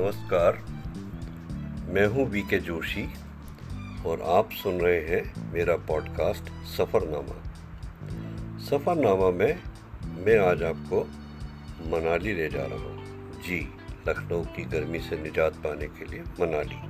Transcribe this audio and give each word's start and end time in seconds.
नमस्कार। 0.00 0.56
मैं 1.94 2.06
हूँ 2.06 2.24
वी 2.26 2.42
के 2.42 2.58
जोशी 2.58 3.02
और 4.06 4.20
आप 4.34 4.50
सुन 4.52 4.78
रहे 4.80 5.00
हैं 5.00 5.52
मेरा 5.52 5.74
पॉडकास्ट 5.88 6.48
सफ़रनामा। 6.66 7.34
सफ़रनामा 8.60 9.30
में 9.30 9.58
मैं 10.24 10.38
आज 10.38 10.62
आपको 10.62 11.00
मनाली 11.90 12.32
ले 12.32 12.48
जा 12.48 12.64
रहा 12.64 12.78
हूँ। 12.78 13.42
जी, 13.42 13.60
लखनऊ 14.08 14.42
की 14.56 14.64
गर्मी 14.70 15.00
से 15.00 15.22
निजात 15.22 15.56
पाने 15.64 15.88
के 15.88 16.04
लिए 16.04 16.22
मनाली। 16.40 16.80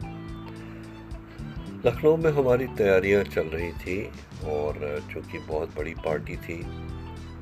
लखनऊ 1.86 2.16
में 2.16 2.30
हमारी 2.32 2.66
तैयारियाँ 2.78 3.24
चल 3.24 3.48
रही 3.48 3.72
थी 3.74 4.02
और 4.50 5.02
चूँकि 5.12 5.38
बहुत 5.48 5.76
बड़ी 5.76 5.94
पार्टी 6.06 6.36
थी, 6.36 6.58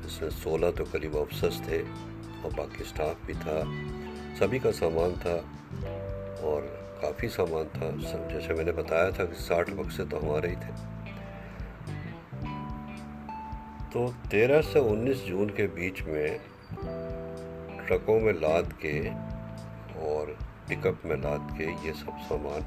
इसमें 0.07 0.29
सोलह 0.41 0.71
तो 0.71 0.83
करीब 0.93 1.17
अफसर्स 1.17 1.61
थे 1.61 1.81
और 1.81 2.53
बाकी 2.57 2.83
स्टाफ 2.83 3.25
भी 3.27 3.33
था 3.35 3.63
सभी 4.39 4.59
का 4.59 4.71
सामान 4.71 5.11
था 5.11 5.33
और 6.47 6.61
काफ़ी 7.01 7.27
सामान 7.27 7.63
था 7.63 7.91
जैसे 8.33 8.53
मैंने 8.53 8.71
बताया 8.71 9.11
था 9.11 9.25
कि 9.25 9.35
साठ 9.35 9.69
बक्से 9.69 10.05
तो 10.05 10.19
हमारे 10.19 10.49
ही 10.49 10.55
थे। 10.55 10.99
तो 13.93 14.13
तेरह 14.31 14.61
से 14.61 14.79
उन्नीस 14.79 15.17
जून 15.17 15.49
के 15.49 15.67
बीच 15.67 16.01
में 16.01 16.39
ट्रकों 17.87 18.19
में 18.19 18.33
लाद 18.33 18.73
के 18.85 19.09
और 20.05 20.37
पिकअप 20.69 21.01
में 21.05 21.15
लाद 21.15 21.55
के 21.57 21.87
ये 21.87 21.93
सब 21.93 22.17
सामान 22.17 22.65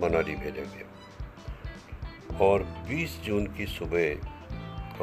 मनाली 0.00 0.34
भेजेंगे 0.34 0.84
और 2.44 2.66
20 2.88 3.20
जून 3.24 3.46
की 3.46 3.66
सुबह 3.66 4.14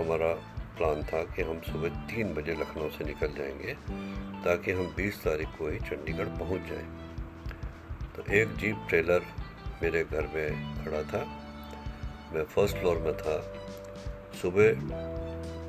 हमारा 0.02 0.34
प्लान 0.78 1.04
था 1.04 1.24
कि 1.24 1.42
हम 1.42 1.62
सुबह 1.62 1.90
तीन 1.90 2.34
बजे 2.34 2.54
लखनऊ 2.54 2.90
से 2.90 3.06
निकल 3.06 3.28
जाएँगे। 3.28 3.78
ताकि 4.46 4.72
हम 4.72 4.94
20 4.98 5.24
तारीख 5.24 5.48
को 5.48 5.68
ही 5.68 5.80
चंडीगढ़ 5.80 6.26
पहुँच 6.26 6.62
जाएँ। 6.62 6.88
तो 8.16 8.34
एक 8.34 8.56
जीप 8.56 8.86
ट्रेलर 8.90 9.22
मेरे 9.84 10.04
घर 10.04 10.22
में 10.22 10.76
खड़ा 10.86 11.04
था। 11.04 11.26
मैं 12.34 12.44
फ़र्स्ट 12.44 12.78
फ्लोर 12.78 12.98
में 12.98 13.18
था। 13.18 13.54
सुबह 14.42 14.72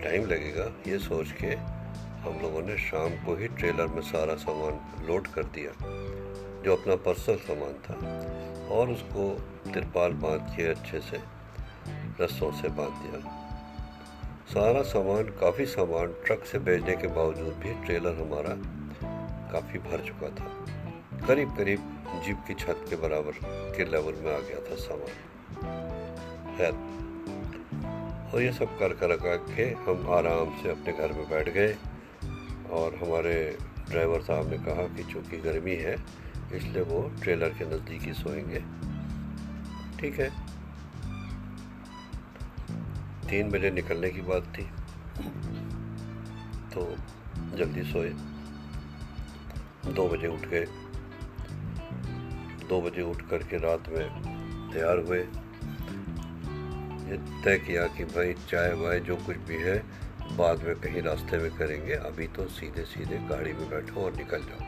टाइम 0.05 0.27
लगेगा 0.27 0.91
ये 0.91 0.99
सोच 0.99 1.33
के 1.33 1.47
हम 2.25 2.39
लोगों 2.43 2.63
ने 2.63 2.79
शाम 2.79 3.11
को 3.11 3.37
ही 3.37 3.49
ट्रेलर 3.49 3.87
में 3.87 4.03
सारा 4.03 4.35
सामान 4.35 5.07
लोड 5.07 5.27
कर 5.27 5.45
दिया, 5.45 5.73
जो 6.63 6.77
अपना 6.77 6.97
पर्सनल 6.97 7.37
सामान 7.37 7.73
था, 7.73 7.95
और 8.75 8.91
उसको 8.91 9.31
तिरपाल 9.75 10.13
बाँध 10.13 10.57
के 10.57 10.65
अच्छे 10.65 11.01
से 11.01 11.21
रस्सों 12.21 12.53
से 12.53 12.69
बाँध 12.69 12.91
दिया। 12.91 13.44
सारा 14.45 14.83
सामान, 14.83 15.25
काफ़ी 15.41 15.65
सामान 15.67 16.13
ट्रक 16.27 16.45
से 16.45 16.59
भेजने 16.59 16.97
के 16.97 17.07
बावजूद 17.07 17.55
भी 17.55 17.73
ट्रेलर 17.85 18.15
हमारा 18.15 18.55
काफ़ी 19.53 19.79
भर 19.79 20.05
चुका 20.07 20.29
था। 20.31 21.27
करीब 21.27 21.57
करीब 21.57 21.81
जीप 22.25 22.45
की 22.47 22.55
छत 22.55 22.85
के 22.91 22.97
बराबर 22.97 23.39
के 23.77 23.85
लेवल 23.85 24.15
में 24.15 24.35
आ 24.35 24.39
गया 24.39 24.61
था 24.61 24.77
सामान। 24.77 25.13
खैर, 26.57 26.73
और 28.35 28.43
ये 28.43 28.53
सब 28.53 28.79
कर 28.79 28.95
कर 28.95 29.11
रखा 29.11 29.37
के 29.55 29.65
हम 29.85 30.11
आराम 30.11 30.63
से 30.63 30.71
अपने 30.71 30.93
घर 30.93 31.13
में 31.13 31.29
बैठ 31.31 31.49
गए 31.49 31.77
और 32.71 32.95
हमारे 32.95 33.59
ड्राइवर 33.91 34.21
साहब 34.21 34.51
ने 34.51 34.59
कहा 34.59 34.87
कि 34.87 35.13
चूँकि 35.13 35.37
गर्मी 35.39 35.77
है, 35.77 35.97
इसलिए 36.55 36.83
वो 36.83 37.11
ट्रेलर 37.23 37.49
के 37.49 37.65
नज़दीक 37.65 38.03
ही 38.03 38.13
सोएँगे। 38.13 38.63
ठीक 39.99 40.21
है। 40.21 40.54
तीन 43.31 43.51
बजे 43.51 43.71
निकलने 43.71 44.11
की 44.11 44.21
बात 44.21 44.43
थी। 44.59 44.63
तो 46.75 46.97
जल्दी 47.57 47.83
सोए। 47.83 48.09
दो 49.93 50.09
बजे 50.09 50.29
उठ 50.29 50.41
गए। 50.41 50.67
दो 52.69 52.83
बजे 52.83 53.03
उठ 53.03 53.23
कर 53.23 53.39
के 53.39 53.57
रात 53.57 53.89
में 53.89 54.09
तैयार 54.73 54.99
हुए। 54.99 55.19
ये 57.11 57.45
तय 57.45 57.59
किया 57.59 57.87
कि 57.87 58.05
भाई 58.05 58.33
चाय 58.33 58.73
वाय 58.73 59.01
जो 59.01 59.17
कुछ 59.17 59.37
भी 59.37 59.57
है, 59.57 59.83
बाद 60.37 60.63
में 60.63 60.77
कहीं 60.77 61.03
रास्ते 61.03 61.39
में 61.39 61.51
करेंगे। 61.51 61.93
अभी 61.93 62.29
तो 62.29 62.47
सीधे 62.47 62.85
सीधे 62.85 63.19
गाड़ी 63.19 63.53
में 63.53 63.71
बैठो 63.71 64.01
और 64.01 64.15
निकल 64.15 64.39
जाओ। 64.39 64.61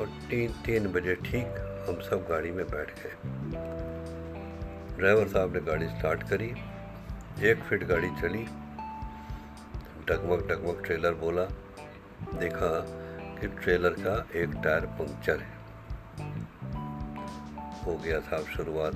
और 0.00 0.06
तीन 0.06 0.52
तीन 0.52 0.86
बजे 0.86 1.14
ठीक 1.14 1.46
हम 1.88 2.00
सब 2.00 2.26
गाड़ी 2.30 2.50
में 2.50 2.66
बैठ 2.66 2.94
गए। 2.94 3.12
ड्राइवर 4.96 5.28
साहब 5.28 5.54
ने 5.54 5.60
गाड़ी 5.60 5.86
स्टार्ट 5.86 6.22
करी। 6.22 6.52
एक 7.38 7.62
फिट 7.62 7.84
गाड़ी 7.84 8.08
चली। 8.08 8.44
डगमग 10.08 10.48
डगमग 10.48 10.86
ट्रेलर 10.86 11.14
बोला। 11.14 11.44
देखा 12.38 12.80
कि 13.40 13.46
ट्रेलर 13.46 13.88
का 13.88 14.38
एक 14.38 14.50
टायर 14.64 14.86
पंक्चर 14.86 15.40
है। 15.40 15.60
हो 17.86 17.96
गया 17.96 18.20
था 18.20 18.36
अब 18.36 18.44
शुरुआत। 18.44 18.94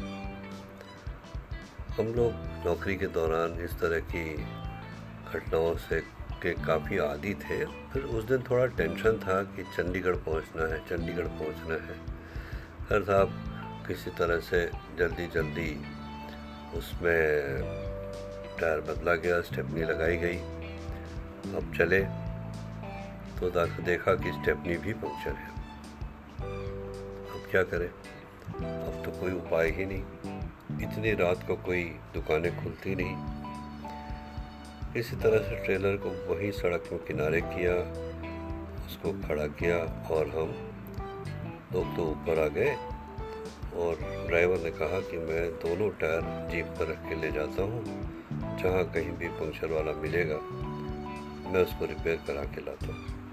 हम 2.00 2.06
लोग 2.06 2.32
नौकरी 2.66 2.96
के 2.96 3.06
दौरान 3.06 3.52
इस 3.52 3.72
तरह 3.72 4.00
की 4.00 4.34
घटनाओं 5.34 5.76
से 5.76 6.00
के 6.42 6.52
काफ़ी 6.52 6.98
आदि 6.98 7.34
थे। 7.34 7.64
फिर 7.64 8.02
उस 8.02 8.24
दिन 8.24 8.42
थोड़ा 8.42 8.66
टेंशन 8.66 9.18
था 9.18 9.42
कि 9.42 9.62
चंडीगढ़ 9.62 10.16
पहुँचना 10.16 10.62
है, 10.62 10.78
चंडीगढ़ 10.78 11.26
पहुँचना 11.26 11.74
है। 11.74 12.00
हर 12.80 13.02
साहब, 13.02 13.50
किसी 13.88 14.10
तरह 14.10 14.40
से 14.40 14.70
जल्दी 14.98 15.26
जल्दी 15.26 15.84
उसमें 16.78 17.83
टायर 18.64 18.80
बदला 18.80 19.14
गया, 19.14 19.40
स्टेपनी 19.40 19.82
लगाई 19.82 20.16
गई। 20.16 20.36
अब 21.54 21.72
चले 21.78 22.00
तो 23.40 23.50
देखा 23.82 24.14
कि 24.14 24.30
स्टेपनी 24.32 24.76
भी 24.76 24.92
पंक्चर 24.92 25.32
है। 25.32 25.48
अब 27.32 27.42
क्या 27.50 27.62
करें? 27.62 27.88
अब 28.48 29.02
तो 29.04 29.10
कोई 29.20 29.32
उपाय 29.32 29.70
ही 29.70 29.84
नहीं। 29.84 30.04
इतनी 30.82 31.12
रात 31.12 31.46
को 31.46 31.56
कोई 31.56 31.82
दुकानें 32.14 32.52
खुलती 32.62 32.94
नहीं। 32.94 33.16
इसी 34.96 35.16
तरह 35.16 35.38
से 35.38 35.64
ट्रेलर 35.64 35.96
को 35.96 36.10
वहीं 36.32 36.50
सड़क 36.50 36.88
में 36.92 37.04
किनारे 37.04 37.40
किया, 37.40 37.76
उसको 38.86 39.12
खड़ा 39.28 39.46
किया 39.60 39.78
और 40.14 40.28
हम 40.28 40.56
लोग 41.74 41.96
तो 41.96 42.10
ऊपर 42.10 42.44
आ 42.44 42.48
गए। 42.48 42.74
और 43.76 43.94
ड्राइवर 44.28 44.58
ने 44.58 44.70
कहा 44.70 45.00
कि 45.00 45.18
मैं 45.18 45.50
दोनों 45.58 45.90
टायर 45.90 46.50
जीप 46.50 46.66
पर 46.66 46.88
रख 46.88 47.08
के 47.08 47.14
ले 47.14 47.30
जाता 47.30 47.62
हूँ। 47.62 48.03
जहाँ 48.64 48.84
कहीं 48.84 49.12
भी 49.12 49.28
पंक्चर 49.28 49.66
वाला 49.66 49.92
मिलेगा, 49.92 50.36
मैं 51.50 51.62
उसको 51.62 51.84
रिपेयर 51.84 52.16
करा 52.26 52.44
के 52.44 52.60
लाता 52.60 52.86
हूँ। 52.86 53.24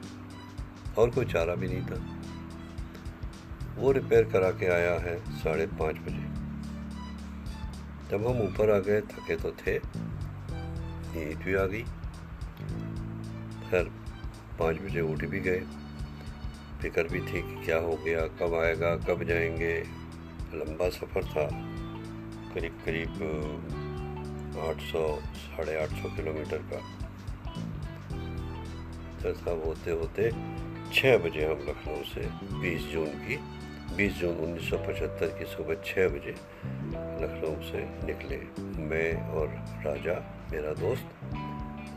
और 0.98 1.10
कोई 1.10 1.26
चारा 1.26 1.56
भी 1.56 1.68
नहीं 1.68 1.82
था। 1.82 2.22
वो 3.76 3.92
रिपेयर 3.92 4.24
करा 4.24 4.52
के 4.52 4.66
आया 4.66 5.00
है 5.00 5.40
साढ़े 5.40 5.66
पाँच 5.66 5.96
बजे। 5.96 6.42
जब 8.10 8.28
हम 8.28 8.42
ऊपर 8.42 8.76
आ 8.76 8.80
गए, 8.80 9.02
थके 9.02 9.36
तो 9.36 9.52
थे, 9.52 9.82
नींद 11.16 11.38
भी 11.38 11.56
आ 11.56 11.66
गई। 11.66 11.84
खैर, 13.70 13.92
पाँच 14.60 14.78
बजे 14.82 15.02
उठ 15.02 15.26
भी 15.26 15.40
गए। 15.40 15.64
फ़िक्र 16.82 17.04
भी 17.04 17.20
थी 17.20 17.42
कि 17.42 17.66
क्या 17.66 17.78
हो 17.78 17.96
गया, 17.96 18.28
कब 18.28 18.54
आएगा, 18.54 18.96
कब 18.96 19.24
जाएँगे। 19.24 19.84
लंबा 20.54 20.90
सफ़र 20.90 21.24
था। 21.24 21.48
करीब 22.56 22.82
करीब 22.86 23.12
आठ 24.60 24.80
सौ, 24.82 25.20
साढ़े 25.36 25.84
आठ 25.84 25.90
सौ 25.90 26.10
किलोमीटर 26.16 26.58
का। 26.58 26.80
जैसा 29.24 29.52
होते 29.52 29.92
होते 29.92 30.32
छः 30.94 31.18
बजे 31.18 31.46
हम 31.46 31.60
लखनऊ 31.70 32.04
से 32.04 32.22
20 32.62 32.92
जून 32.92 33.08
की 33.08 33.38
20 33.96 34.14
जून 34.14 34.36
1975 34.38 35.40
की 35.40 35.46
सुबह 35.46 35.76
छः 35.86 36.08
बजे 36.08 36.36
लखनऊ 37.22 37.62
से 37.62 37.84
निकले 38.08 38.38
मैं 38.62 39.28
और 39.30 39.48
राजा, 39.86 40.48
मेरा 40.52 40.74
दोस्त 40.74 41.06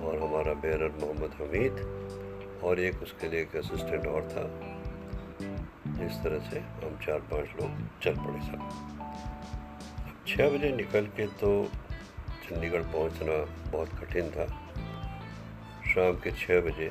और 0.03 0.23
हमारा 0.23 0.55
बेरर 0.55 0.91
मोहम्मद 1.01 1.35
हमीद 1.41 2.61
और 2.65 2.81
एक 2.81 3.03
उसके 3.03 3.29
लिए 3.29 3.41
एक 3.41 3.57
असिस्टेंट 3.57 4.07
और 4.07 4.23
था। 4.23 4.45
इस 6.07 6.13
तरह 6.25 6.51
से 6.51 6.59
हम 6.59 6.99
चार 7.07 7.19
पाँच 7.19 7.45
लोग 7.45 7.71
चल 8.03 8.15
पड़े 8.15 8.41
सब। 8.47 8.61
छः 10.27 10.51
बजे 10.51 10.73
निकल 10.77 11.07
के 11.07 11.27
तो 11.27 11.71
चंडीगढ़ 12.45 12.83
पहुँचना 12.83 13.35
बहुत 13.71 13.89
कठिन 13.89 14.31
था। 14.31 14.47
शाम 15.95 16.13
के 16.13 16.31
छः 16.31 16.61
बजे 16.61 16.91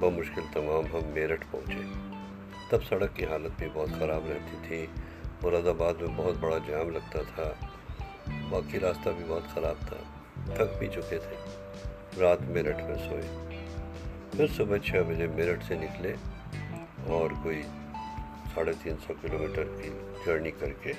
बमुश्किल 0.00 0.44
तमाम 0.44 0.86
हम 0.86 1.12
मेरठ 1.14 1.44
पहुँचे। 1.44 1.82
तब 2.70 2.82
सड़क 2.82 3.12
की 3.12 3.24
हालत 3.24 3.56
भी 3.60 3.66
बहुत 3.66 3.90
ख़राब 3.90 4.26
रहती 4.26 4.56
थी। 4.56 4.88
मुरादाबाद 5.44 5.96
में 5.96 6.16
बहुत 6.16 6.36
बड़ा 6.36 6.58
जाम 6.58 6.90
लगता 6.90 7.22
था। 7.22 7.70
बाकी 8.50 8.78
रास्ता 8.78 9.10
भी 9.10 9.24
बहुत 9.24 9.46
ख़राब 9.46 9.76
था। 9.76 9.96
थक 10.54 10.76
भी 10.80 10.88
चुके 10.88 11.18
थे। 11.18 11.36
रात 12.20 12.42
मेरठ 12.42 12.76
में 12.76 12.96
सोए। 12.96 13.22
फिर 14.36 14.48
सुबह 14.48 14.78
छः 14.78 15.02
बजे 15.02 15.26
मेरठ 15.28 15.62
से 15.62 15.76
निकले 15.76 16.12
और 17.14 17.34
कोई 17.34 17.62
साढ़े 18.54 18.72
तीन 18.72 18.96
सौ 18.96 19.14
किलोमीटर 19.14 19.64
की 19.64 19.90
जर्नी 20.26 20.50
करके 20.50 20.90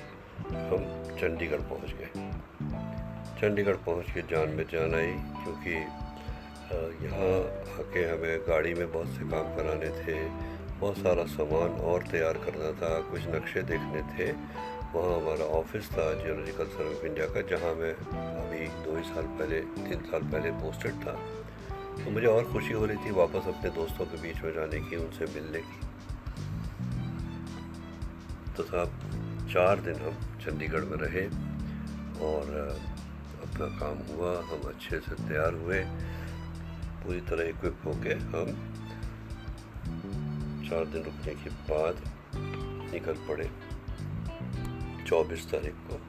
हम 0.52 0.84
चंडीगढ़ 1.18 1.60
पहुँच 1.60 1.92
गए। 1.92 2.30
चंडीगढ़ 3.36 3.76
पहुँच 3.86 4.10
के 4.10 4.22
जान 4.30 4.48
में 4.56 4.64
जान 4.66 4.94
आई, 4.94 5.12
क्योंकि 5.38 5.74
यहाँ 7.04 7.34
आके 7.76 8.04
हमें 8.04 8.38
गाड़ी 8.48 8.72
में 8.74 8.92
बहुत 8.92 9.08
से 9.08 9.28
काम 9.30 9.54
कराने 9.56 9.90
थे, 9.98 10.14
बहुत 10.80 10.96
सारा 10.98 11.24
सामान 11.32 11.80
और 11.90 12.02
तैयार 12.10 12.38
करना 12.44 12.70
था, 12.80 12.88
कुछ 13.10 13.26
नक्शे 13.34 13.62
देखने 13.62 14.02
थे। 14.12 14.30
वहाँ 14.94 15.14
हमारा 15.16 15.44
ऑफ़िस 15.54 15.90
था 15.92 16.12
जियोलॉजिकल 16.14 16.66
सर्वे 16.66 16.94
ऑफ़ 16.94 17.04
इंडिया 17.06 17.26
का, 17.26 17.40
जहाँ 17.50 17.74
मैं 17.74 17.92
अभी 17.92 18.66
दो 18.84 18.96
ही 18.96 19.02
साल 19.04 19.26
पहले, 19.38 19.60
तीन 19.60 20.00
साल 20.10 20.22
पहले 20.32 20.50
पोस्टेड 20.62 20.94
था। 21.04 21.14
तो 21.96 22.10
मुझे 22.10 22.26
और 22.26 22.44
खुशी 22.52 22.72
हो 22.72 22.84
रही 22.86 23.04
थी 23.04 23.10
वापस 23.18 23.48
अपने 23.48 23.70
दोस्तों 23.76 24.04
के 24.06 24.22
बीच 24.22 24.42
में 24.42 24.52
जाने 24.54 24.80
की, 24.80 24.96
उनसे 24.96 25.24
मिलने 25.34 25.60
की। 25.60 25.80
तो 28.56 28.62
साहब 28.64 29.48
चार 29.52 29.80
दिन 29.80 30.04
हम 30.04 30.14
चंडीगढ़ 30.44 30.84
में 30.84 30.96
रहे 30.98 31.24
और 32.26 32.44
अपना 33.56 33.68
काम 33.80 33.98
हुआ, 34.08 34.30
हम 34.48 34.68
अच्छे 34.68 34.98
से 35.00 35.14
तैयार 35.18 35.54
हुए। 35.54 35.78
पूरी 37.02 37.20
तरह 37.20 37.48
इक्विप 37.48 37.76
होके 37.84 38.14
हम। 38.32 38.48
चार 40.68 40.84
दिन 40.84 41.02
रुकने 41.02 41.34
के 41.34 41.50
बाद 41.68 42.02
निकल 42.92 43.16
पड़े 43.28 43.48
24 45.06 45.46
तारीख 45.50 45.74
को, 45.88 46.00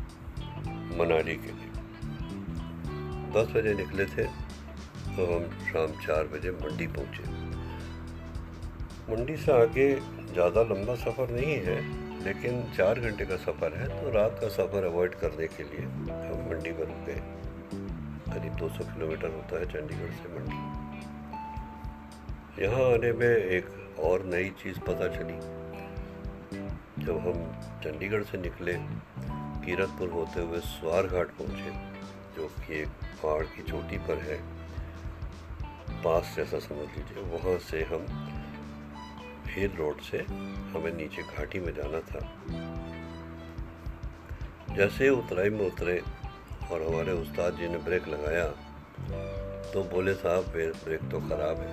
मनाली 0.98 1.36
के 1.36 1.52
लिए। 1.52 1.72
दस 3.32 3.56
बजे 3.56 3.74
निकले 3.74 4.06
थे 4.08 4.26
तो 5.16 5.26
हम 5.26 5.48
शाम 5.68 5.96
चार 6.06 6.28
बजे 6.28 6.52
मंडी 6.54 6.88
पहुँचे। 6.98 7.24
मंडी 9.10 9.38
से 9.38 9.52
आगे 9.62 9.94
ज़्यादा 10.34 10.64
लंबा 10.66 10.96
सफ़र 11.06 11.32
नहीं 11.32 11.56
है। 11.66 11.80
लेकिन 12.28 12.72
चार 12.78 13.00
घंटे 13.00 13.26
का 13.26 13.36
सफ़र 13.38 13.74
है 13.74 13.88
तो 13.90 14.10
रात 14.10 14.40
का 14.42 14.48
सफ़र 14.48 14.84
अवॉइड 14.84 15.14
करने 15.16 15.48
के 15.48 15.64
लिए 15.64 15.82
हम 15.82 16.50
मंडी 16.50 16.72
में 16.72 17.06
गए 17.06 17.22
करीब 18.34 18.56
200 18.56 18.84
किलोमीटर 18.84 19.28
होता 19.28 19.60
है 19.60 19.66
चंडीगढ़ 19.66 20.12
से 20.12 20.34
मंडी। 20.34 20.58
यहाँ 22.64 22.94
आने 22.94 23.12
में 23.12 23.36
एक 23.36 24.00
और 24.00 24.26
नई 24.26 24.50
चीज़ 24.50 24.80
पता 24.80 25.08
चली। 25.08 25.38
जब 27.06 27.18
हम 27.18 27.62
चंडीगढ़ 27.84 28.24
से 28.24 28.38
निकले, 28.38 28.74
कीरतपुर 29.66 30.10
होते 30.10 30.42
हुए 30.42 30.60
स्वार 30.60 31.08
घाट 31.08 31.28
पहुँचे, 31.28 31.72
जो 32.36 32.48
कि 32.48 32.80
एक 32.80 32.88
पहाड़ 33.24 33.44
की 33.44 33.64
चोटी 33.64 33.98
पर 33.98 34.18
है। 34.18 34.38
पास 36.04 36.34
जैसा 36.36 36.60
समझ 36.60 36.88
लीजिए, 36.98 37.24
वहाँ 37.24 37.58
से 37.60 37.84
हम 37.84 38.06
हिल 39.58 39.72
रोड 39.78 40.02
से 40.02 40.18
हमें 40.74 40.92
नीचे 40.94 41.22
घाटी 41.24 41.60
में 41.60 41.74
जाना 41.74 42.00
था। 42.10 42.20
जैसे 44.76 45.10
उतराई 45.10 45.50
में 45.50 45.66
उतरे 45.68 46.00
और 46.72 46.82
हमारे 46.84 47.12
उस्ताद 47.12 47.58
जी 47.58 47.68
ने 47.68 47.78
ब्रेक 47.80 48.08
लगाया 48.08 48.48
तो 49.74 49.84
बोले, 49.86 50.14
साहब 50.14 50.44
ब्रेक 50.54 51.10
तो 51.12 51.20
ख़राब 51.20 51.58
है। 51.58 51.72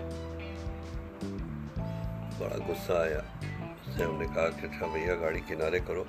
बड़ा 2.39 2.57
गुस्सा 2.67 3.01
आया। 3.03 3.19
उससे 3.19 4.03
हमने 4.03 4.27
कहा 4.27 4.49
कि 4.51 4.67
अच्छा 4.67 4.87
भैया, 4.87 5.15
गाड़ी 5.15 5.41
किनारे 5.41 5.81
करो 5.81 6.07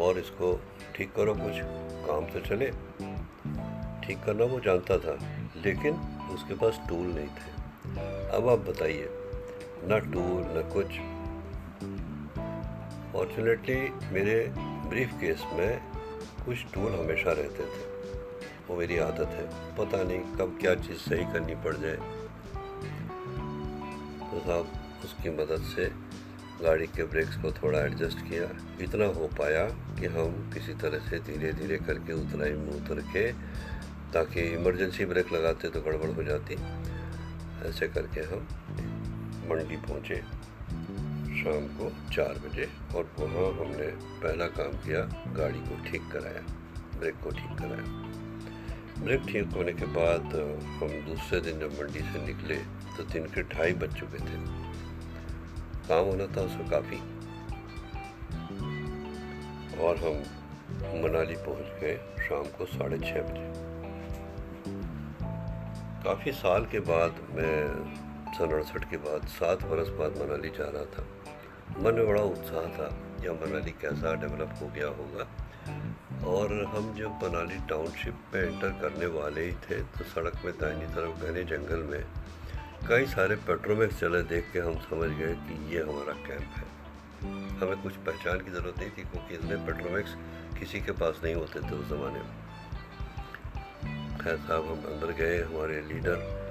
और 0.00 0.18
इसको 0.18 0.52
ठीक 0.96 1.12
करो, 1.14 1.34
कुछ 1.34 1.60
काम 2.06 2.26
से 2.26 2.40
चले। 2.40 2.70
ठीक 4.02 4.22
करना 4.24 4.44
वो 4.44 4.60
जानता 4.60 4.98
था, 4.98 5.18
लेकिन 5.56 5.94
उसके 6.34 6.54
पास 6.54 6.80
टूल 6.88 7.06
नहीं 7.08 7.28
थे। 7.28 7.50
अब 8.36 8.48
आप 8.48 8.58
बताइए 8.68 9.08
न 9.84 10.10
टूल 10.12 10.42
न 10.42 10.70
कुछ। 10.72 10.86
फॉर्चुनेटली 13.12 14.10
मेरे 14.14 14.54
ब्रीफ 14.58 15.12
केस 15.12 15.42
में 15.52 15.80
कुछ 16.46 16.56
टूल 16.74 16.92
हमेशा 16.92 17.32
रहते 17.32 17.62
थे। 17.62 17.92
वो 18.68 18.76
मेरी 18.76 18.98
आदत 18.98 19.28
है। 19.28 19.76
पता 19.76 20.02
नहीं 20.02 20.20
कब 20.20 20.58
क्या 20.60 20.74
चीज़ 20.74 20.98
सही 20.98 21.24
करनी 21.24 21.54
पड़ 21.54 21.76
जाए। 21.76 21.96
तो 24.30 24.40
साहब, 24.40 24.72
उसकी 25.04 25.30
मदद 25.30 25.62
से 25.62 26.12
गाड़ी 26.64 26.86
के 26.86 27.04
ब्रेक्स 27.04 27.36
को 27.36 27.52
थोड़ा 27.52 27.80
एडजस्ट 27.80 28.18
किया। 28.18 28.76
इतना 28.80 29.04
हो 29.04 29.26
पाया 29.26 29.64
कि 29.68 30.06
हम 30.06 30.50
किसी 30.54 30.74
तरह 30.74 30.98
से 30.98 31.18
धीरे 31.18 31.52
धीरे 31.52 31.76
करके 31.76 32.12
उतराई 32.12 32.52
में 32.52 32.72
उतर 32.72 33.00
के, 33.00 33.32
ताकि 34.12 34.40
इमरजेंसी 34.40 35.04
ब्रेक 35.04 35.32
लगाते 35.32 35.68
तो 35.68 35.80
गड़बड़ 35.80 36.10
हो 36.10 36.22
जाती। 36.22 36.54
ऐसे 37.68 37.88
करके 37.88 38.20
हम 38.20 38.46
मंडी 39.48 39.76
पहुँचे। 39.78 40.16
शाम 41.34 41.66
को 41.76 41.90
चार 42.10 42.38
बजे 42.38 42.68
और 42.94 43.10
वहाँ 43.18 43.46
हमने 43.58 43.86
पहला 44.20 44.46
काम 44.56 44.72
किया, 44.84 45.00
गाड़ी 45.34 45.60
को 45.60 45.82
ठीक 45.90 46.10
कराया 46.12 46.42
ब्रेक 46.98 47.14
को 47.24 47.30
ठीक 47.30 47.58
कराया। 47.58 47.84
ब्रेक 48.98 49.22
ठीक 49.28 49.54
होने 49.54 49.72
के 49.72 49.86
बाद 49.94 50.34
हम 50.78 50.90
दूसरे 51.06 51.40
दिन 51.40 51.58
जब 51.60 51.72
मंडी 51.72 52.00
से 52.02 52.26
निकले 52.26 52.56
तो 52.96 53.04
दिन 53.04 53.24
के 53.26 53.42
ढाई 53.54 53.72
बज 53.72 53.94
चुके 53.94 54.18
थे। 54.18 54.38
काम 55.88 56.04
होना 56.06 56.26
था 56.26 56.40
उसमें 56.40 56.68
काफ़ी। 56.70 56.98
और 59.82 59.96
हम 59.98 60.22
मनाली 61.04 61.36
पहुँच 61.46 61.80
गए 61.80 61.96
शाम 62.20 62.44
को 62.58 62.66
साढ़े 62.66 62.98
छः 62.98 63.22
बजे। 63.22 63.70
काफ़ी 66.04 66.32
साल 66.32 66.64
के 66.66 66.80
बाद 66.86 67.20
मैं 67.34 68.01
सन 68.34 68.50
अड़सठ 68.50 68.90
के 68.90 68.96
बाद 68.96 69.26
सात 69.28 69.62
बरस 69.62 69.88
बाद 69.98 70.16
मनाली 70.18 70.48
जा 70.48 70.68
रहा 70.68 70.84
था। 70.84 71.02
मन 71.78 71.94
में 71.94 72.06
बड़ा 72.06 72.22
उत्साह 72.22 72.66
था 72.76 72.88
या 73.24 73.32
मनाली 73.34 73.70
कैसा 73.82 74.14
डेवलप 74.14 74.54
हो 74.62 74.66
गया 74.68 74.88
होगा। 74.98 75.26
और 76.26 76.52
हम 76.66 76.94
जब 76.94 77.24
मनाली 77.24 77.58
टाउनशिप 77.68 78.16
में 78.34 78.42
एंटर 78.42 78.70
करने 78.80 79.06
वाले 79.06 79.44
ही 79.44 79.52
थे 79.52 79.82
तो 79.82 80.04
सड़क 80.04 80.40
में 80.44 80.52
दाहिनी 80.58 80.86
तरफ़ 80.94 81.24
घने 81.26 81.42
जंगल 81.44 81.82
में 81.82 82.04
कई 82.88 83.06
सारे 83.06 83.36
पेट्रोमैक्स 83.36 84.00
चले 84.00 84.22
देख 84.22 84.50
के 84.52 84.58
हम 84.58 84.78
समझ 84.80 85.08
गए 85.10 85.34
कि 85.46 85.74
ये 85.74 85.82
हमारा 85.82 86.12
कैंप 86.26 86.56
है। 86.56 86.70
हमें 87.58 87.82
कुछ 87.82 87.96
पहचान 88.06 88.40
की 88.40 88.50
ज़रूरत 88.50 88.78
नहीं 88.78 88.90
थी, 88.90 89.02
क्योंकि 89.02 89.34
इतने 89.34 89.56
पेट्रोमैक्स 89.66 90.16
किसी 90.58 90.80
के 90.80 90.92
पास 90.92 91.20
नहीं 91.24 91.34
होते 91.34 91.60
थे 91.60 91.74
उस 91.74 91.88
ज़माने 91.88 92.18
में। 92.18 92.40
खैर 94.18 94.36
साहब, 94.36 94.64
हम 94.64 94.80
अंदर 94.92 95.12
गए, 95.12 95.42
हमारे 95.42 95.80
लीडर 95.82 96.41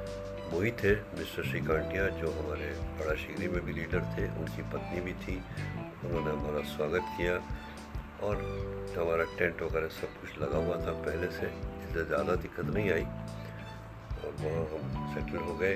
वही 0.51 0.71
थे 0.80 0.94
मिस्टर 1.18 1.44
श्रीकांटिया, 1.44 2.07
जो 2.19 2.31
हमारे 2.31 2.68
बड़ा 3.00 3.15
शिगरी 3.15 3.48
में 3.48 3.62
भी 3.65 3.74
लीडर 3.74 4.01
थे, 4.15 4.25
उनकी 4.39 4.62
पत्नी 4.71 5.01
भी 5.01 5.13
थी। 5.24 5.36
उन्होंने 6.06 6.31
हमारा 6.31 6.62
स्वागत 6.69 7.06
किया 7.18 7.36
और 8.27 8.36
हमारा 8.98 9.24
टेंट 9.38 9.62
वगैरह 9.62 9.88
सब 9.98 10.19
कुछ 10.21 10.42
लगा 10.42 10.57
हुआ 10.65 10.77
था 10.86 10.92
पहले 11.06 11.27
से। 11.31 11.48
इसलिए 11.48 12.06
ज़्यादा 12.06 12.36
दिक्कत 12.44 12.74
नहीं 12.75 12.92
आई 12.92 13.03
और 14.21 14.36
वहाँ 14.42 14.65
हम 14.74 15.13
सेटल 15.13 15.44
हो 15.48 15.56
गए 15.62 15.75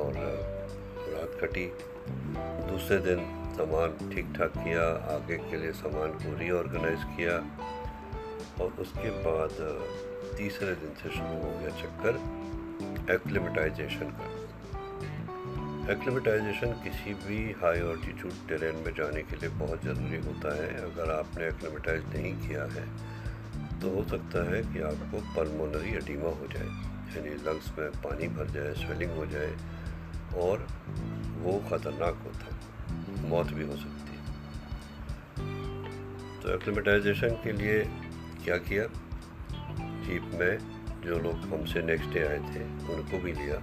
और 0.00 0.10
रात 1.12 1.38
कटी। 1.42 1.66
दूसरे 2.70 2.98
दिन 3.06 3.20
सामान 3.56 4.10
ठीक 4.12 4.32
ठाक 4.38 4.52
किया, 4.54 4.84
आगे 5.14 5.36
के 5.50 5.56
लिए 5.56 5.72
सामान 5.78 6.18
को 6.22 6.36
रीऑर्गेनाइज 6.38 7.04
किया 7.16 7.36
और 8.64 8.72
उसके 8.80 9.10
बाद 9.26 9.54
तीसरे 10.38 10.74
दिन 10.82 10.94
से 11.02 11.10
शुरू 11.10 11.36
हो 11.42 11.58
गया 11.60 11.70
चक्कर। 11.82 12.14
एक्लिमेटाइजेशन 13.10 14.10
का। 14.18 14.26
एक्लिमेटाइजेशन 15.92 16.72
किसी 16.82 17.14
भी 17.22 17.38
हाई 17.60 17.80
ऑल्टीट्यूड 17.82 18.32
टेरेन 18.48 18.76
में 18.76 18.92
जाने 18.94 19.22
के 19.22 19.36
लिए 19.36 19.50
बहुत 19.58 19.84
ज़रूरी 19.84 20.20
होता 20.26 20.54
है। 20.56 20.68
अगर 20.82 21.10
आपने 21.12 21.46
एक्लिमेटाइज 21.46 22.02
नहीं 22.14 22.32
किया 22.40 22.64
है 22.74 22.86
तो 23.80 23.90
हो 23.90 24.02
सकता 24.08 24.42
है 24.50 24.60
कि 24.64 24.80
आपको 24.82 25.20
पल्मोनरी 25.34 25.92
एडिमा 25.96 26.30
हो 26.32 26.46
जाए, 26.46 26.66
यानी 27.14 27.30
लंग्स 27.46 27.72
में 27.78 27.88
पानी 28.02 28.28
भर 28.28 28.50
जाए 28.50 28.72
स्वेलिंग 28.74 29.12
हो 29.12 29.24
जाए, 29.26 29.52
और 30.38 30.66
वो 31.38 31.52
ख़तरनाक 31.70 32.20
होता 32.24 32.44
है, 32.44 32.54
मौत 33.28 33.48
भी 33.52 33.64
हो 33.64 33.76
सकती 33.76 34.10
है। 34.10 34.20
तो 36.42 36.54
एक्लिमेटाइजेशन 36.54 37.34
के 37.44 37.52
लिए 37.52 37.78
क्या 38.44 38.56
किया? 38.68 38.84
जीप 40.04 40.30
में 40.34 40.54
जो 41.02 41.18
लोग 41.18 41.34
हमसे 41.34 41.82
नेक्स्ट 41.82 42.10
डे 42.10 42.20
आए 42.20 42.38
थे, 42.38 42.64
उनको 42.94 43.18
भी 43.18 43.32
लिया। 43.32 43.60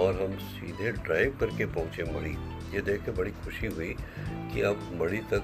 और 0.00 0.22
हम 0.22 0.38
सीधे 0.38 0.92
ड्राइव 0.92 1.36
करके 1.40 1.66
पहुँचे 1.66 2.02
मड़ी 2.02 2.30
ये 2.74 2.80
देख 2.80 3.04
के 3.04 3.10
बड़ी 3.10 3.30
खुशी 3.30 3.66
हुई 3.66 3.96
कि 4.24 4.60
अब 4.60 4.98
मड़ी 5.00 5.18
तक 5.18 5.42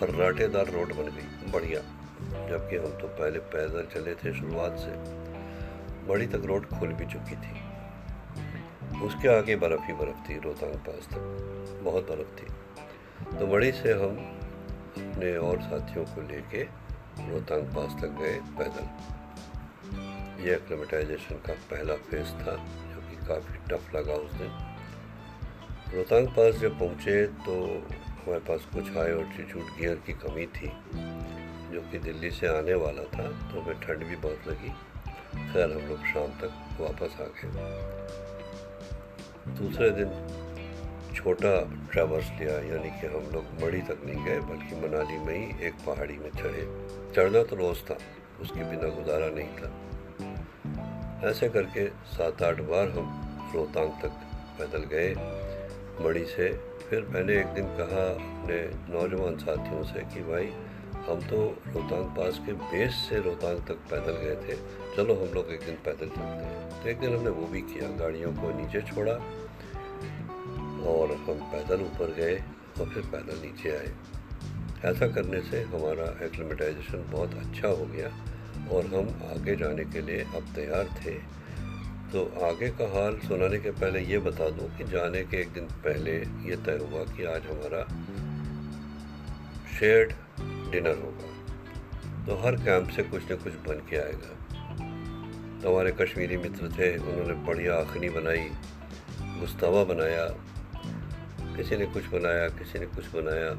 फर्राटेदार 0.00 0.66
रोड 0.66 0.88
बन 0.88 1.02
गई। 1.02 1.50
बढ़िया। 1.52 1.80
जबकि 2.48 2.76
हम 2.76 2.86
तो 2.86 3.08
पहले 3.08 3.38
पैदल 3.38 3.86
चले 3.94 4.14
थे 4.14 4.34
शुरुआत 4.34 4.72
से। 4.72 5.24
मड़ी 6.10 6.26
तक 6.26 6.42
रोड 6.44 6.66
खुल 6.66 6.88
भी 6.88 7.06
चुकी 7.06 7.36
थी। 7.36 7.64
उसके 9.00 9.28
आगे 9.28 9.56
बर्फ़ 9.56 9.82
ही 9.82 9.92
बर्फ़ 9.92 10.28
थी, 10.28 10.40
रोहतांग 10.40 10.74
पास 10.74 11.08
तक। 11.10 11.80
बहुत 11.82 12.08
बर्फ़ 12.10 12.42
थी। 12.42 12.46
तो 13.38 13.46
मड़ी 13.46 13.72
से 13.72 13.92
हम 13.92 14.16
अपने 14.96 15.36
और 15.36 15.62
साथियों 15.62 16.04
को 16.04 16.20
लेके 16.20 16.62
रोहतांग 17.30 17.62
पास 17.62 18.02
तक 18.02 18.08
गए 18.08 18.40
पैदल। 18.58 19.14
ये 20.44 20.54
एक्लेमेटाइजेशन 20.54 21.36
का 21.46 21.52
पहला 21.70 21.94
फ़ेज़ 22.06 22.30
था, 22.40 22.54
जो 22.86 23.00
कि 23.00 23.16
काफ़ी 23.26 23.58
टफ 23.68 23.94
लगा 23.94 24.14
उस 24.14 24.32
दिन। 24.32 24.50
रोहतांग 25.94 26.26
पास 26.28 26.54
जब 26.54 26.78
पहुँचे 26.78 27.26
तो 27.26 27.54
हमारे 28.16 28.40
पास 28.40 28.64
कुछ 28.74 28.90
हाई 28.96 29.12
ऑल्टीट्यूड 29.12 29.64
गियर 29.78 29.96
की 30.06 30.12
कमी 30.12 30.46
थी, 30.56 30.68
जो 31.72 31.80
कि 31.90 31.98
दिल्ली 31.98 32.30
से 32.30 32.46
आने 32.48 32.74
वाला 32.74 33.04
था 33.14 33.26
तो 33.48 33.60
हमें 33.60 33.80
ठंड 33.80 34.04
भी 34.04 34.16
बहुत 34.16 34.48
लगी। 34.48 34.72
खैर, 35.52 35.72
हम 35.72 35.88
लोग 35.88 36.04
शाम 36.04 36.30
तक 36.40 36.52
वापस 36.80 37.16
आ 37.20 37.26
गए। 37.36 37.48
दूसरे 39.58 39.90
दिन 39.90 40.10
छोटा 41.14 41.54
ट्रैवर्स 41.92 42.28
लिया, 42.40 42.54
यानी 42.64 42.90
कि 43.00 43.06
हम 43.06 43.30
लोग 43.32 43.44
मड़ी 43.62 43.80
तक 43.82 43.98
नहीं 44.04 44.24
गए, 44.24 44.38
बल्कि 44.40 44.76
मनाली 44.76 45.18
में 45.18 45.34
ही 45.34 45.66
एक 45.66 45.74
पहाड़ी 45.86 46.16
में 46.18 46.30
चढ़े। 46.30 46.64
चढ़ना 47.16 47.42
तो 47.42 47.56
रोज़ 47.56 47.82
था, 47.84 47.98
उसके 48.40 48.64
बिना 48.64 48.88
गुजारा 48.94 49.28
नहीं 49.28 49.52
था। 49.58 49.72
ऐसे 51.22 51.48
करके 51.48 51.88
सात 51.88 52.42
आठ 52.42 52.60
बार 52.60 52.88
हम 52.88 53.20
रोहतांग 53.54 53.90
तक 53.90 54.10
पैदल 54.58 54.78
गए। 54.78 55.14
मड़ी 56.04 56.24
से 56.24 56.52
फिर 56.90 57.02
मैंने 57.02 57.40
एक 57.40 57.46
दिन 57.46 57.64
कहा 57.64 58.10
अपने 58.10 58.56
नौजवान 58.94 59.36
साथियों 59.36 59.84
से 59.84 60.00
कि 60.00 60.20
भाई, 60.20 60.46
हम 61.08 61.20
तो 61.20 61.58
रोहतांग 61.68 62.04
पास 62.04 62.40
के 62.46 62.52
बेस 62.52 62.94
से 62.94 63.20
रोहतांग 63.20 63.58
तक 63.58 63.74
पैदल 63.74 64.12
गए 64.12 64.36
थे। 64.36 64.56
चलो 64.96 65.14
हम 65.14 65.34
लोग 65.34 65.50
एक 65.50 65.60
दिन 65.60 65.74
पैदल 65.74 66.06
चलते 66.06 66.22
हैं। 66.22 66.82
तो 66.82 66.88
एक 66.88 67.00
दिन 67.00 67.16
हमने 67.16 67.30
वो 67.30 67.46
भी 67.46 67.60
किया, 67.60 67.88
गाड़ियों 67.88 68.32
को 68.32 68.62
नीचे 68.62 68.82
छोड़ा 68.82 69.12
और 70.90 71.12
हम 71.12 71.50
पैदल 71.52 71.82
ऊपर 71.82 72.14
गए 72.14 72.44
और 72.80 72.88
फिर 72.88 73.02
पैदल 73.02 73.42
नीचे 73.42 73.70
आए। 73.70 73.92
ऐसा 74.84 75.06
करने 75.08 75.40
से 75.40 75.62
हमारा 75.62 76.24
एक्लेमेटाइजेशन 76.24 77.04
बहुत 77.12 77.34
अच्छा 77.34 77.68
हो 77.68 77.86
गया। 77.86 78.33
और 78.68 78.86
हम 78.86 79.30
आगे 79.30 79.56
जाने 79.56 79.84
के 79.84 80.00
लिए 80.00 80.20
अब 80.20 80.46
तैयार 80.54 80.88
थे। 81.04 81.34
तो 82.12 82.46
आगे 82.46 82.68
का 82.68 82.84
हाल 82.84 83.18
सुनाने 83.18 83.58
के 83.58 83.70
पहले 83.70 84.00
ये 84.00 84.18
बता 84.18 84.50
दूँ 84.50 84.78
कि 84.78 84.84
जाने 84.84 85.22
के 85.22 85.36
एक 85.36 85.52
दिन 85.52 85.64
पहले 85.64 86.12
ये 86.18 86.56
तय 86.56 86.72
हुआ 86.72 87.04
कि 87.04 87.24
आज 87.24 87.42
हमारा 87.46 87.82
शेयर्ड 89.78 90.10
डिनर 90.72 90.98
होगा। 90.98 91.34
तो 92.26 92.42
हर 92.42 92.56
कैंप 92.56 92.88
से 92.88 93.02
कुछ 93.02 93.32
न 93.32 93.36
कुछ 93.36 93.52
बन 93.52 93.82
के 93.90 93.96
आएगा। 93.96 94.34
तो 95.62 95.70
हमारे 95.70 95.92
कश्मीरी 95.92 96.36
मित्र 96.36 96.68
थे, 96.68 96.96
उन्होंने 96.96 97.34
बढ़िया 97.34 97.74
आखनी 97.74 98.08
बनाई 98.08 98.50
गुस्तावा 99.20 99.84
बनाया। 99.84 100.26
किसी 101.56 101.76
ने 101.76 101.86
कुछ 101.86 102.04
बनाया, 102.06 102.48
किसी 102.48 102.78
ने 102.78 102.86
कुछ 102.86 103.04
बनाया। 103.06 103.50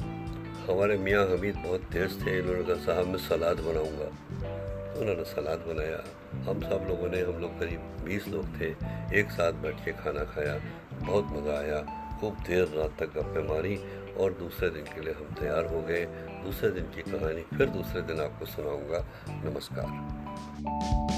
हमारे 0.74 0.98
मियाँ 0.98 1.28
हमीद 1.28 1.56
बहुत 1.56 1.82
तेज़ 1.82 2.26
थे, 2.26 2.40
इन्होंने 2.40 2.64
कहा, 2.64 2.76
साहब, 2.76 3.08
मैं 3.08 3.18
सलाद 3.18 3.60
बनाऊँगा। 3.60 4.65
उन्होंने 4.96 5.24
सलाद 5.24 5.60
बनाया। 5.60 6.04
हम 6.50 6.62
सब 6.62 6.86
लोगों 6.90 7.10
ने, 7.10 7.22
हम 7.22 7.42
लोग 7.42 7.60
करीब 7.60 7.80
बीस 7.80 8.28
लोग 8.28 8.60
थे, 8.60 8.70
एक 9.20 9.32
साथ 9.32 9.54
बैठ 9.54 9.86
के 9.86 9.92
खाना 9.92 10.24
खाया। 10.24 10.60
बहुत 11.08 11.26
मज़ा 11.26 11.58
आया। 11.60 12.02
खूब 12.20 12.34
देर 12.34 12.68
रात 12.68 12.96
तक 13.00 13.06
गप्पे 13.06 13.42
मारी 13.44 13.76
और 14.18 14.34
दूसरे 14.34 14.70
दिन 14.70 14.84
के 14.84 15.02
लिए 15.02 15.14
हम 15.14 15.36
तैयार 15.40 15.66
हो 15.66 15.82
गए। 15.82 16.06
दूसरे 16.46 16.70
दिन 16.70 16.84
की 16.84 17.02
कहानी 17.02 17.58
फिर 17.58 17.70
दूसरे 17.70 18.02
दिन 18.02 18.20
आपको 18.20 18.46
सुनाऊँगा। 18.46 19.06
नमस्कार। 19.30 21.15